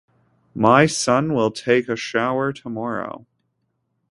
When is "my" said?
0.55-0.87